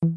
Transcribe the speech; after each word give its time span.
Bonjour 0.00 0.14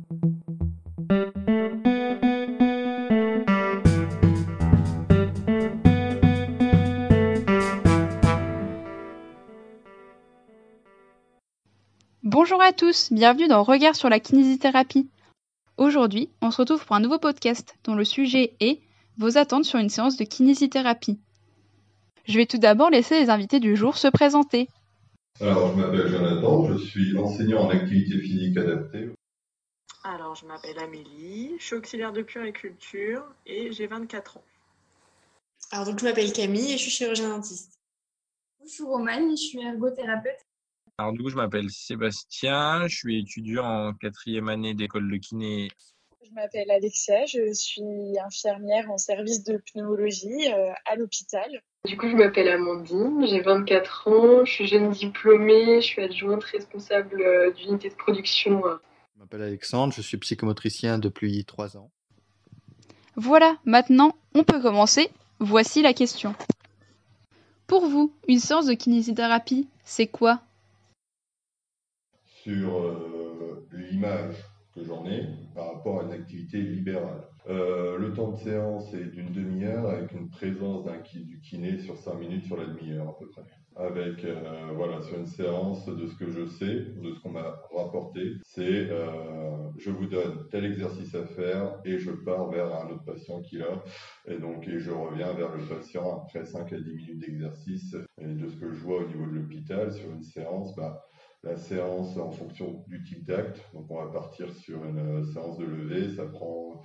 à 12.61 12.73
tous, 12.73 13.11
bienvenue 13.11 13.47
dans 13.47 13.63
Regard 13.63 13.95
sur 13.95 14.09
la 14.09 14.19
kinésithérapie. 14.19 15.09
Aujourd'hui, 15.77 16.29
on 16.43 16.51
se 16.51 16.57
retrouve 16.57 16.85
pour 16.85 16.95
un 16.95 16.99
nouveau 16.99 17.17
podcast 17.17 17.73
dont 17.83 17.95
le 17.95 18.05
sujet 18.05 18.53
est 18.59 18.81
vos 19.17 19.39
attentes 19.39 19.65
sur 19.65 19.79
une 19.79 19.89
séance 19.89 20.15
de 20.15 20.25
kinésithérapie. 20.25 21.19
Je 22.25 22.37
vais 22.37 22.45
tout 22.45 22.59
d'abord 22.59 22.91
laisser 22.91 23.19
les 23.19 23.31
invités 23.31 23.59
du 23.59 23.75
jour 23.75 23.97
se 23.97 24.09
présenter. 24.09 24.67
Alors, 25.39 25.75
je 25.75 25.81
m'appelle 25.81 26.07
Jonathan, 26.07 26.71
je 26.71 26.77
suis 26.77 27.17
enseignant 27.17 27.63
en 27.63 27.69
activité 27.69 28.19
physique 28.19 28.57
adaptée. 28.57 29.09
Alors, 30.03 30.35
je 30.35 30.45
m'appelle 30.45 30.79
Amélie, 30.79 31.55
je 31.59 31.63
suis 31.63 31.75
auxiliaire 31.75 32.11
de 32.11 32.23
culture 32.23 33.23
et 33.45 33.71
j'ai 33.71 33.85
24 33.85 34.37
ans. 34.37 34.43
Alors, 35.71 35.85
donc, 35.85 35.99
je 35.99 36.05
m'appelle 36.05 36.33
Camille 36.33 36.73
et 36.73 36.77
je 36.77 36.83
suis 36.83 36.91
chirurgien 36.91 37.29
dentiste. 37.29 37.79
Bonjour 38.59 38.89
Romane, 38.89 39.31
je 39.31 39.41
suis 39.41 39.61
ergothérapeute 39.61 40.45
alors 40.97 41.13
du 41.13 41.23
coup, 41.23 41.29
je 41.29 41.35
m'appelle 41.35 41.71
Sébastien, 41.71 42.87
je 42.87 42.95
suis 42.95 43.21
étudiant 43.21 43.65
en 43.65 43.93
quatrième 43.93 44.49
année 44.49 44.75
d'école 44.75 45.09
de 45.09 45.17
kiné. 45.17 45.69
Je 46.23 46.31
m'appelle 46.35 46.69
Alexia, 46.69 47.25
je 47.25 47.51
suis 47.53 48.19
infirmière 48.23 48.91
en 48.91 48.99
service 48.99 49.43
de 49.43 49.57
pneumologie 49.57 50.53
euh, 50.53 50.71
à 50.85 50.95
l'hôpital. 50.95 51.49
Du 51.85 51.97
coup, 51.97 52.07
je 52.07 52.15
m'appelle 52.15 52.49
Amandine, 52.49 53.25
j'ai 53.25 53.41
24 53.41 54.07
ans, 54.09 54.45
je 54.45 54.51
suis 54.51 54.67
jeune 54.67 54.91
diplômée, 54.91 55.81
je 55.81 55.87
suis 55.87 56.03
adjointe 56.03 56.43
responsable 56.43 57.19
euh, 57.19 57.51
d'unité 57.51 57.89
de 57.89 57.95
production. 57.95 58.61
Je 59.21 59.25
m'appelle 59.25 59.43
Alexandre, 59.43 59.93
je 59.93 60.01
suis 60.01 60.17
psychomotricien 60.17 60.97
depuis 60.97 61.45
3 61.45 61.77
ans. 61.77 61.91
Voilà, 63.15 63.55
maintenant, 63.65 64.15
on 64.33 64.43
peut 64.43 64.59
commencer. 64.59 65.11
Voici 65.37 65.83
la 65.83 65.93
question. 65.93 66.33
Pour 67.67 67.85
vous, 67.85 68.11
une 68.27 68.39
séance 68.39 68.65
de 68.65 68.73
kinésithérapie, 68.73 69.67
c'est 69.83 70.07
quoi? 70.07 70.41
Sur 72.25 72.79
euh, 72.79 73.67
l'image 73.73 74.37
que 74.73 74.83
j'en 74.83 75.05
ai 75.05 75.27
par 75.53 75.71
rapport 75.71 75.99
à 75.99 76.03
une 76.05 76.13
activité 76.13 76.59
libérale. 76.59 77.21
Euh, 77.47 77.99
le 77.99 78.15
temps 78.15 78.31
de 78.31 78.37
séance 78.37 78.91
est 78.95 79.11
d'une 79.11 79.31
demi-heure 79.31 79.87
avec 79.87 80.13
une 80.13 80.31
présence 80.31 80.83
d'un 80.83 80.97
du 80.97 81.39
kiné 81.41 81.77
sur 81.77 81.95
5 81.95 82.15
minutes 82.15 82.45
sur 82.47 82.57
la 82.57 82.65
demi-heure 82.65 83.09
à 83.09 83.19
peu 83.19 83.29
près. 83.29 83.43
Avec, 83.75 84.25
euh, 84.25 84.71
voilà, 84.75 85.01
sur 85.01 85.17
une 85.17 85.25
séance 85.25 85.85
de 85.85 86.05
ce 86.05 86.15
que 86.15 86.29
je 86.29 86.45
sais, 86.45 86.75
de 87.01 87.13
ce 87.13 87.19
qu'on 87.21 87.31
m'a 87.31 87.61
rapporté, 87.73 88.33
c'est 88.43 88.89
je 89.77 89.89
vous 89.89 90.05
donne 90.05 90.47
tel 90.51 90.65
exercice 90.65 91.15
à 91.15 91.25
faire 91.25 91.79
et 91.85 91.97
je 91.97 92.11
pars 92.11 92.49
vers 92.49 92.73
un 92.75 92.89
autre 92.89 93.05
patient 93.05 93.41
qui 93.41 93.57
l'a. 93.57 93.83
Et 94.27 94.37
donc, 94.37 94.67
et 94.67 94.79
je 94.79 94.91
reviens 94.91 95.33
vers 95.33 95.55
le 95.55 95.63
patient 95.63 96.23
après 96.23 96.45
5 96.45 96.73
à 96.73 96.79
10 96.79 96.93
minutes 96.93 97.19
d'exercice. 97.19 97.95
Et 98.19 98.27
de 98.27 98.47
ce 98.47 98.55
que 98.57 98.71
je 98.71 98.79
vois 98.79 98.99
au 98.99 99.07
niveau 99.07 99.25
de 99.25 99.35
l'hôpital 99.37 99.91
sur 99.91 100.11
une 100.11 100.23
séance, 100.23 100.75
bah, 100.75 101.03
la 101.43 101.57
séance 101.57 102.17
en 102.17 102.31
fonction 102.31 102.83
du 102.87 103.03
type 103.03 103.25
d'acte. 103.25 103.61
Donc 103.73 103.89
on 103.89 104.03
va 104.03 104.11
partir 104.11 104.53
sur 104.53 104.83
une 104.85 104.99
euh, 104.99 105.23
séance 105.23 105.57
de 105.57 105.65
levée, 105.65 106.09
ça 106.15 106.25
prend 106.25 106.81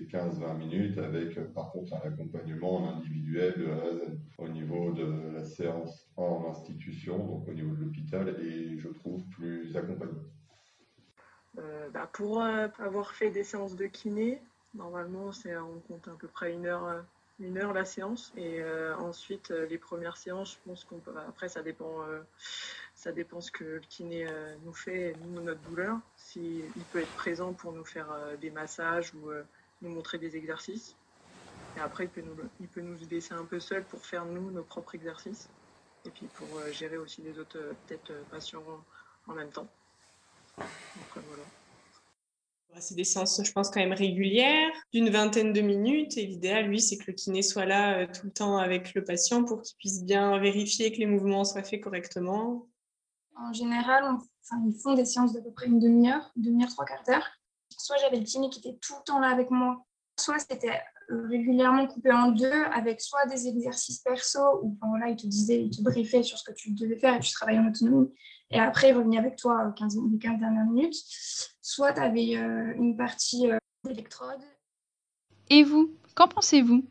15-20 0.00 0.56
minutes 0.56 0.98
avec 0.98 1.38
par 1.52 1.70
contre 1.70 1.94
un 1.94 2.08
accompagnement 2.08 2.96
individuel 2.96 3.54
au 4.38 4.48
niveau 4.48 4.92
de 4.92 5.34
la 5.34 5.44
séance 5.44 6.08
en 6.16 6.48
institution, 6.50 7.18
donc 7.18 7.48
au 7.48 7.52
niveau 7.52 7.74
de 7.74 7.84
l'hôpital, 7.84 8.28
et 8.40 8.78
je 8.78 8.88
trouve 8.88 9.22
plus 9.28 9.76
accompagné. 9.76 10.12
Euh, 11.58 11.90
bah, 11.90 12.08
pour 12.12 12.42
euh, 12.42 12.68
avoir 12.78 13.12
fait 13.12 13.30
des 13.30 13.44
séances 13.44 13.76
de 13.76 13.86
kiné, 13.86 14.40
normalement 14.74 15.32
c'est 15.32 15.56
on 15.56 15.80
compte 15.80 16.08
à 16.08 16.12
peu 16.18 16.28
près 16.28 16.52
une 16.52 16.66
heure, 16.66 17.04
une 17.38 17.58
heure 17.58 17.72
la 17.72 17.84
séance, 17.84 18.32
et 18.36 18.62
ensuite 18.98 19.50
les 19.50 19.78
premières 19.78 20.16
séances, 20.16 20.54
je 20.54 20.70
pense 20.70 20.84
qu'on 20.84 20.98
peut, 20.98 21.12
après 21.28 21.48
ça 21.48 21.62
dépend 21.62 21.98
ça 23.02 23.10
dépend 23.10 23.40
ce 23.40 23.50
que 23.50 23.64
le 23.64 23.80
kiné 23.80 24.28
euh, 24.28 24.54
nous 24.64 24.72
fait, 24.72 25.16
nous, 25.24 25.40
notre 25.40 25.60
douleur. 25.62 25.98
S'il 26.16 26.62
peut 26.92 27.00
être 27.00 27.14
présent 27.14 27.52
pour 27.52 27.72
nous 27.72 27.84
faire 27.84 28.10
euh, 28.12 28.36
des 28.36 28.50
massages 28.50 29.12
ou 29.14 29.30
euh, 29.30 29.42
nous 29.82 29.90
montrer 29.90 30.18
des 30.18 30.36
exercices. 30.36 30.96
Et 31.76 31.80
après, 31.80 32.04
il 32.04 32.10
peut, 32.10 32.22
nous, 32.22 32.36
il 32.60 32.68
peut 32.68 32.80
nous 32.80 32.96
laisser 33.10 33.34
un 33.34 33.44
peu 33.44 33.60
seul 33.60 33.84
pour 33.84 34.04
faire, 34.04 34.24
nous, 34.24 34.50
nos 34.50 34.62
propres 34.62 34.94
exercices. 34.94 35.48
Et 36.04 36.10
puis 36.10 36.26
pour 36.34 36.48
gérer 36.72 36.96
aussi 36.96 37.22
les 37.22 37.38
autres, 37.38 37.58
peut-être, 37.86 38.12
patients 38.30 38.62
en 39.26 39.34
même 39.34 39.50
temps. 39.50 39.68
C'est 42.78 42.94
des 42.94 43.04
séances, 43.04 43.40
je 43.44 43.52
pense, 43.52 43.70
quand 43.70 43.80
même 43.80 43.92
régulières, 43.92 44.72
d'une 44.92 45.10
vingtaine 45.10 45.52
de 45.52 45.60
minutes. 45.60 46.16
Et 46.16 46.26
l'idéal, 46.26 46.66
lui, 46.66 46.80
c'est 46.80 46.96
que 46.96 47.04
le 47.08 47.12
kiné 47.12 47.42
soit 47.42 47.66
là 47.66 48.06
tout 48.06 48.26
le 48.26 48.32
temps 48.32 48.56
avec 48.56 48.94
le 48.94 49.04
patient 49.04 49.44
pour 49.44 49.62
qu'il 49.62 49.76
puisse 49.76 50.02
bien 50.04 50.38
vérifier 50.38 50.90
que 50.90 50.98
les 50.98 51.06
mouvements 51.06 51.44
soient 51.44 51.62
faits 51.62 51.82
correctement 51.82 52.66
en 53.36 53.52
général, 53.52 54.04
ils 54.66 54.80
font 54.80 54.94
des 54.94 55.04
séances 55.04 55.32
d'à 55.32 55.40
peu 55.40 55.50
près 55.50 55.66
une 55.66 55.78
demi-heure, 55.78 56.30
une 56.36 56.42
demi-heure, 56.42 56.70
trois 56.70 56.84
quarts 56.84 57.02
d'heure. 57.06 57.26
Soit 57.82 57.96
j'avais 57.96 58.18
le 58.18 58.22
kiné 58.22 58.48
qui 58.48 58.60
était 58.60 58.78
tout 58.80 58.94
le 58.96 59.02
temps 59.04 59.18
là 59.18 59.28
avec 59.30 59.50
moi, 59.50 59.84
soit 60.16 60.38
c'était 60.38 60.80
euh, 61.10 61.26
régulièrement 61.26 61.88
coupé 61.88 62.12
en 62.12 62.30
deux 62.30 62.62
avec 62.72 63.00
soit 63.00 63.26
des 63.26 63.48
exercices 63.48 63.98
perso 63.98 64.38
où 64.62 64.78
voilà, 64.80 65.08
il 65.08 65.16
te 65.16 65.26
disait, 65.26 65.64
il 65.64 65.70
te 65.70 65.82
briefait 65.82 66.22
sur 66.22 66.38
ce 66.38 66.44
que 66.44 66.54
tu 66.54 66.70
devais 66.70 66.96
faire 66.96 67.16
et 67.16 67.18
tu 67.18 67.32
travaillais 67.32 67.58
en 67.58 67.66
autonomie. 67.66 68.08
Et 68.52 68.60
après, 68.60 68.90
il 68.90 68.92
revenait 68.92 69.18
avec 69.18 69.34
toi 69.34 69.74
15, 69.76 69.96
les 70.12 70.18
15 70.18 70.38
dernières 70.38 70.66
minutes. 70.66 70.94
Soit 71.60 71.94
tu 71.94 72.00
avais 72.00 72.36
euh, 72.36 72.72
une 72.76 72.96
partie 72.96 73.50
euh, 73.50 73.58
d'électrode. 73.84 74.42
Et 75.50 75.64
vous, 75.64 75.90
qu'en 76.14 76.28
pensez-vous? 76.28 76.84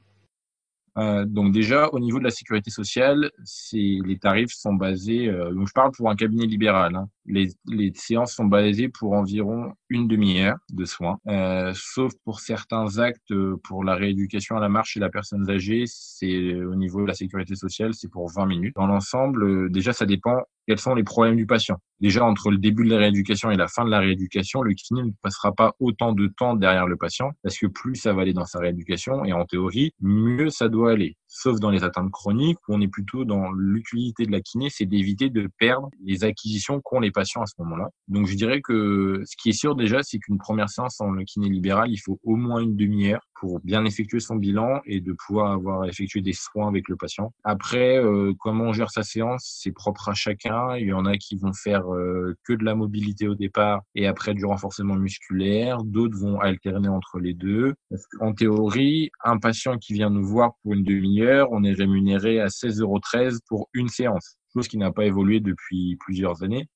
Euh, 0.97 1.25
donc 1.25 1.53
déjà, 1.53 1.88
au 1.94 2.00
niveau 2.00 2.19
de 2.19 2.25
la 2.25 2.31
sécurité 2.31 2.69
sociale, 2.69 3.31
les 3.72 4.19
tarifs 4.19 4.53
sont 4.53 4.73
basés, 4.73 5.29
euh, 5.29 5.53
donc 5.53 5.68
je 5.68 5.73
parle 5.73 5.91
pour 5.91 6.09
un 6.09 6.16
cabinet 6.16 6.46
libéral, 6.46 6.96
hein. 6.96 7.09
les, 7.25 7.53
les, 7.68 7.94
séances 7.96 8.34
sont 8.34 8.46
basées 8.46 8.90
pour 8.90 9.13
environ 9.13 9.73
une 9.91 10.07
demi-heure 10.07 10.56
de 10.72 10.85
soins, 10.85 11.18
euh, 11.28 11.74
sauf 11.75 12.13
pour 12.24 12.40
certains 12.40 12.97
actes, 12.97 13.34
pour 13.63 13.84
la 13.84 13.96
rééducation 13.96 14.56
à 14.56 14.62
la 14.62 14.69
marche 14.69 14.94
chez 14.94 15.00
la 15.02 15.09
personne 15.09 15.47
âgée, 15.50 15.84
c'est 15.85 16.56
au 16.56 16.75
niveau 16.75 17.02
de 17.02 17.07
la 17.07 17.13
sécurité 17.13 17.56
sociale, 17.56 17.94
c'est 17.94 18.09
pour 18.09 18.31
20 18.31 18.46
minutes. 18.46 18.75
Dans 18.75 18.88
l'ensemble, 18.88 19.69
déjà, 19.69 19.91
ça 19.91 20.06
dépend 20.06 20.38
quels 20.68 20.79
sont 20.79 20.96
les 20.96 21.03
problèmes 21.03 21.35
du 21.35 21.46
patient. 21.46 21.78
Déjà, 22.00 22.25
entre 22.25 22.50
le 22.50 22.57
début 22.57 22.84
de 22.84 22.90
la 22.90 22.97
rééducation 22.97 23.52
et 23.52 23.57
la 23.57 23.68
fin 23.68 23.85
de 23.85 23.90
la 23.90 24.00
rééducation, 24.00 24.62
le 24.63 24.74
kiné 24.74 25.03
ne 25.03 25.12
passera 25.22 25.52
pas 25.53 25.75
autant 25.79 26.13
de 26.13 26.28
temps 26.28 26.56
derrière 26.56 26.88
le 26.88 26.96
patient, 26.96 27.31
parce 27.44 27.58
que 27.58 27.68
plus 27.68 27.96
ça 27.96 28.13
va 28.13 28.23
aller 28.23 28.34
dans 28.34 28.46
sa 28.46 28.59
rééducation, 28.59 29.23
et 29.23 29.34
en 29.34 29.46
théorie, 29.46 29.94
mieux 30.00 30.50
ça 30.50 30.68
doit 30.68 30.91
aller. 30.91 31.16
Sauf 31.28 31.59
dans 31.59 31.69
les 31.69 31.84
atteintes 31.84 32.12
chroniques, 32.12 32.58
où 32.68 32.75
on 32.75 32.81
est 32.81 32.88
plutôt 32.88 33.23
dans 33.23 33.52
l'utilité 33.52 34.25
de 34.25 34.31
la 34.31 34.41
kiné, 34.41 34.69
c'est 34.69 34.85
d'éviter 34.85 35.29
de 35.29 35.47
perdre 35.59 35.90
les 36.03 36.23
acquisitions 36.23 36.81
qu'ont 36.81 37.00
les 37.00 37.12
patients 37.12 37.41
à 37.41 37.46
ce 37.46 37.53
moment-là. 37.59 37.90
Donc, 38.08 38.28
je 38.28 38.35
dirais 38.35 38.62
que 38.62 39.22
ce 39.25 39.35
qui 39.38 39.50
est 39.50 39.53
sûr 39.53 39.75
déjà, 39.81 40.01
c'est 40.03 40.19
qu'une 40.19 40.37
première 40.37 40.69
séance 40.69 41.01
en 41.01 41.13
kiné 41.25 41.49
libéral, 41.49 41.91
il 41.91 41.97
faut 41.97 42.19
au 42.23 42.35
moins 42.35 42.61
une 42.61 42.75
demi-heure 42.75 43.21
pour 43.41 43.59
bien 43.59 43.83
effectuer 43.85 44.19
son 44.19 44.35
bilan 44.35 44.81
et 44.85 45.01
de 45.01 45.13
pouvoir 45.13 45.51
avoir 45.51 45.85
effectué 45.85 46.21
des 46.21 46.33
soins 46.33 46.67
avec 46.67 46.87
le 46.87 46.95
patient. 46.95 47.33
Après, 47.43 47.97
euh, 47.97 48.33
comment 48.39 48.65
on 48.65 48.73
gère 48.73 48.91
sa 48.91 49.03
séance, 49.03 49.57
c'est 49.61 49.71
propre 49.71 50.09
à 50.09 50.13
chacun. 50.13 50.77
Il 50.77 50.87
y 50.87 50.93
en 50.93 51.05
a 51.05 51.17
qui 51.17 51.35
vont 51.35 51.51
faire 51.51 51.91
euh, 51.91 52.35
que 52.43 52.53
de 52.53 52.63
la 52.63 52.75
mobilité 52.75 53.27
au 53.27 53.35
départ 53.35 53.81
et 53.95 54.05
après 54.05 54.35
du 54.35 54.45
renforcement 54.45 54.95
musculaire. 54.95 55.83
D'autres 55.83 56.17
vont 56.17 56.39
alterner 56.39 56.89
entre 56.89 57.19
les 57.19 57.33
deux. 57.33 57.73
En 58.19 58.33
théorie, 58.33 59.09
un 59.23 59.39
patient 59.39 59.77
qui 59.77 59.93
vient 59.93 60.11
nous 60.11 60.25
voir 60.25 60.51
pour 60.61 60.73
une 60.73 60.83
demi-heure, 60.83 61.47
on 61.51 61.63
est 61.63 61.73
rémunéré 61.73 62.39
à 62.39 62.47
16,13 62.47 62.81
euros 62.81 62.99
pour 63.47 63.69
une 63.73 63.89
séance, 63.89 64.37
chose 64.53 64.67
qui 64.67 64.77
n'a 64.77 64.91
pas 64.91 65.05
évolué 65.05 65.39
depuis 65.39 65.97
plusieurs 65.99 66.43
années 66.43 66.67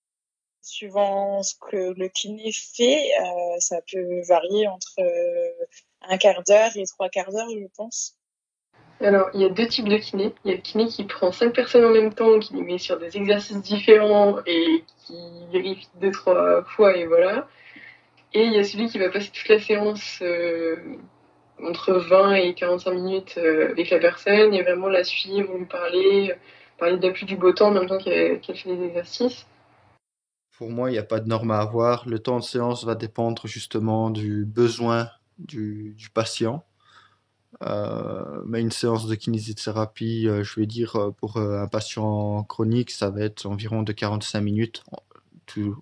suivant 0.66 1.44
ce 1.44 1.56
que 1.70 1.94
le 1.98 2.08
kiné 2.10 2.52
fait, 2.52 3.12
euh, 3.22 3.60
ça 3.60 3.78
peut 3.92 4.22
varier 4.28 4.68
entre 4.68 5.00
un 6.02 6.18
quart 6.18 6.44
d'heure 6.48 6.72
et 6.76 6.86
trois 6.86 7.10
quarts 7.10 7.32
d'heure, 7.32 7.50
je 7.50 7.68
pense. 7.76 8.16
Alors, 9.02 9.30
il 9.34 9.42
y 9.42 9.46
a 9.46 9.50
deux 9.50 9.68
types 9.68 9.90
de 9.90 9.98
kiné. 9.98 10.34
Il 10.44 10.52
y 10.52 10.54
a 10.54 10.58
le 10.58 10.62
kiné 10.62 10.86
qui 10.86 11.04
prend 11.04 11.32
cinq 11.32 11.54
personnes 11.54 11.84
en 11.84 11.90
même 11.90 12.14
temps, 12.14 12.40
qui 12.40 12.54
les 12.54 12.62
met 12.62 12.78
sur 12.78 12.98
des 12.98 13.18
exercices 13.18 13.62
différents 13.62 14.38
et 14.46 14.84
qui 15.06 15.16
vérifie 15.52 15.90
deux, 16.00 16.12
trois 16.12 16.64
fois 16.64 16.96
et 16.96 17.06
voilà. 17.06 17.48
Et 18.34 18.44
il 18.44 18.54
y 18.54 18.58
a 18.58 18.64
celui 18.64 18.88
qui 18.88 18.98
va 18.98 19.10
passer 19.10 19.30
toute 19.32 19.48
la 19.50 19.60
séance 19.60 20.20
euh, 20.22 20.78
entre 21.62 21.94
20 21.94 22.36
et 22.36 22.54
45 22.54 22.92
minutes 22.92 23.36
euh, 23.38 23.72
avec 23.72 23.90
la 23.90 24.00
personne 24.00 24.54
et 24.54 24.64
vraiment 24.64 24.88
la 24.88 25.04
suivre, 25.04 25.54
lui 25.58 25.66
parler, 25.66 26.34
parler 26.78 26.98
de 26.98 27.08
la 27.08 27.14
du 27.14 27.36
beau 27.36 27.52
temps 27.52 27.68
en 27.68 27.72
même 27.72 27.88
temps 27.88 27.98
qu'elle 27.98 28.40
fait 28.42 28.76
des 28.76 28.86
exercices. 28.86 29.46
Pour 30.58 30.70
moi, 30.70 30.90
il 30.90 30.94
n'y 30.94 31.00
a 31.00 31.04
pas 31.04 31.20
de 31.20 31.28
norme 31.28 31.52
à 31.52 31.60
avoir. 31.60 32.08
Le 32.08 32.20
temps 32.20 32.40
de 32.40 32.44
séance 32.44 32.86
va 32.86 32.96
dépendre 32.96 33.46
justement 33.46 34.10
du 34.10 34.46
besoin 34.46 35.10
du, 35.38 35.96
patient. 36.14 36.64
Euh, 37.64 38.42
mais 38.46 38.62
une 38.62 38.72
séance 38.72 39.06
de 39.08 39.16
kinésithérapie, 39.16 40.28
euh, 40.28 40.44
je 40.44 40.60
vais 40.60 40.66
dire, 40.66 40.96
euh, 40.96 41.12
pour 41.12 41.38
un 41.38 41.68
patient 41.68 42.44
chronique, 42.44 42.92
ça 42.92 43.10
va 43.10 43.22
être 43.22 43.46
environ 43.46 43.84
de 43.84 43.92
45 43.92 44.42
minutes 44.42 44.84
en, 44.92 45.00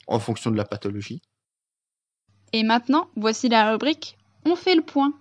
en 0.07 0.19
fonction 0.19 0.49
de 0.49 0.57
la 0.57 0.65
pathologie. 0.65 1.21
Et 2.51 2.63
maintenant, 2.63 3.09
voici 3.15 3.49
la 3.49 3.71
rubrique 3.71 4.17
On 4.45 4.55
fait 4.55 4.75
le 4.75 4.83
point. 4.83 5.13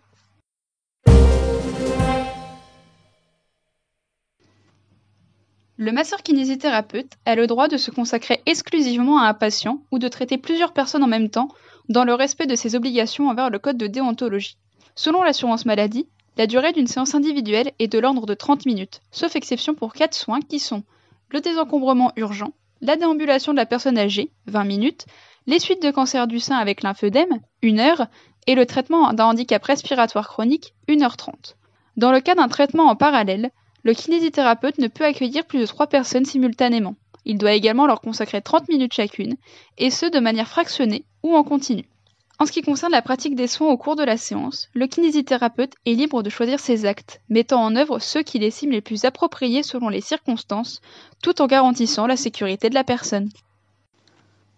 Le 5.79 5.91
masseur 5.91 6.23
kinésithérapeute 6.23 7.13
a 7.25 7.35
le 7.35 7.47
droit 7.47 7.67
de 7.67 7.79
se 7.79 7.91
consacrer 7.91 8.43
exclusivement 8.45 9.19
à 9.19 9.29
un 9.29 9.35
patient 9.35 9.83
ou 9.91 9.99
de 9.99 10.09
traiter 10.09 10.37
plusieurs 10.37 10.75
personnes 10.75 11.03
en 11.03 11.09
même 11.09 11.31
temps 11.31 11.49
dans 11.89 12.05
le 12.05 12.15
respect 12.15 12.47
de 12.47 12.55
ses 12.55 12.77
obligations 12.77 13.29
envers 13.29 13.49
le 13.49 13.59
code 13.59 13.79
de 13.79 13.87
déontologie. 13.87 14.59
Selon 14.95 15.23
l'assurance 15.23 15.65
maladie, 15.65 16.07
la 16.37 16.47
durée 16.47 16.73
d'une 16.73 16.87
séance 16.87 17.15
individuelle 17.15 17.73
est 17.79 17.89
de 17.89 17.99
l'ordre 17.99 18.27
de 18.27 18.35
30 18.35 18.67
minutes, 18.67 19.01
sauf 19.11 19.35
exception 19.35 19.75
pour 19.75 19.95
quatre 19.95 20.15
soins 20.15 20.41
qui 20.41 20.59
sont 20.59 20.83
le 21.31 21.41
désencombrement 21.41 22.13
urgent, 22.17 22.53
la 22.83 22.97
déambulation 22.97 23.53
de 23.53 23.57
la 23.59 23.67
personne 23.67 23.97
âgée, 23.97 24.31
20 24.47 24.65
minutes, 24.65 25.07
les 25.47 25.59
suites 25.59 25.83
de 25.83 25.91
cancer 25.91 26.27
du 26.27 26.39
sein 26.39 26.57
avec 26.57 26.83
lymphœdème, 26.83 27.41
1 27.65 27.79
heure, 27.79 28.07
et 28.47 28.55
le 28.55 28.67
traitement 28.67 29.13
d'un 29.13 29.27
handicap 29.27 29.65
respiratoire 29.65 30.29
chronique, 30.29 30.75
1h30. 30.89 31.55
Dans 31.97 32.13
le 32.13 32.21
cas 32.21 32.35
d'un 32.35 32.49
traitement 32.49 32.89
en 32.89 32.97
parallèle, 32.97 33.51
le 33.83 33.95
kinésithérapeute 33.95 34.79
ne 34.79 34.89
peut 34.89 35.05
accueillir 35.05 35.45
plus 35.45 35.61
de 35.61 35.67
3 35.67 35.87
personnes 35.87 36.25
simultanément. 36.25 36.97
Il 37.25 37.39
doit 37.39 37.53
également 37.53 37.87
leur 37.87 38.01
consacrer 38.01 38.43
30 38.43 38.69
minutes 38.69 38.95
chacune, 38.95 39.37
et 39.79 39.91
ce 39.91 40.07
de 40.07 40.19
manière 40.19 40.49
fractionnée 40.49 41.05
ou 41.23 41.35
en 41.35 41.45
continu. 41.45 41.85
En 42.39 42.47
ce 42.47 42.53
qui 42.53 42.63
concerne 42.63 42.91
la 42.91 43.03
pratique 43.03 43.37
des 43.37 43.47
soins 43.47 43.69
au 43.69 43.77
cours 43.77 43.95
de 43.95 44.03
la 44.03 44.17
séance, 44.17 44.69
le 44.75 44.89
kinésithérapeute 44.89 45.75
est 45.87 45.95
libre 45.95 46.25
de 46.25 46.31
choisir 46.31 46.59
ses 46.59 46.87
actes, 46.87 47.21
mettant 47.29 47.63
en 47.63 47.77
œuvre 47.77 48.01
ceux 48.01 48.23
qu'il 48.23 48.43
estime 48.43 48.73
les 48.73 48.81
plus 48.81 49.05
appropriés 49.05 49.63
selon 49.63 49.89
les 49.89 50.01
circonstances, 50.01 50.81
tout 51.23 51.41
en 51.41 51.47
garantissant 51.47 52.09
la 52.09 52.17
sécurité 52.17 52.69
de 52.69 52.75
la 52.75 52.83
personne. 52.83 53.29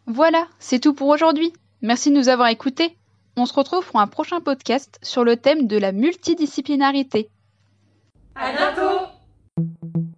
Voilà, 0.06 0.46
c'est 0.58 0.80
tout 0.80 0.94
pour 0.94 1.08
aujourd'hui. 1.08 1.52
Merci 1.82 2.10
de 2.10 2.16
nous 2.16 2.30
avoir 2.30 2.48
écoutés. 2.48 2.96
On 3.36 3.44
se 3.44 3.52
retrouve 3.52 3.84
pour 3.84 4.00
un 4.00 4.06
prochain 4.06 4.40
podcast 4.40 4.98
sur 5.02 5.24
le 5.24 5.36
thème 5.36 5.66
de 5.66 5.76
la 5.76 5.92
multidisciplinarité. 5.92 7.28
À 8.34 8.52
Thank 9.56 9.78
you. 9.94 10.13